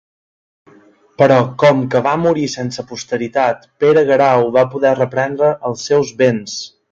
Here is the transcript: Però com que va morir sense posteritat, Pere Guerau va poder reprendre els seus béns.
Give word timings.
Però 1.21 1.35
com 1.63 1.83
que 1.95 2.01
va 2.07 2.13
morir 2.21 2.47
sense 2.53 2.85
posteritat, 2.93 3.69
Pere 3.83 4.05
Guerau 4.09 4.49
va 4.57 4.65
poder 4.75 4.95
reprendre 5.03 5.53
els 5.73 5.85
seus 5.91 6.13
béns. 6.23 6.57